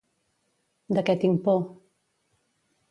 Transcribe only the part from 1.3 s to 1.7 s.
por?